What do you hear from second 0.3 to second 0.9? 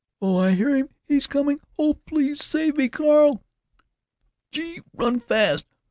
I hear him!